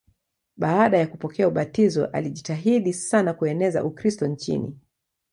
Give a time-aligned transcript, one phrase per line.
[0.57, 4.79] Baada ya kupokea ubatizo alijitahidi sana kueneza Ukristo nchini.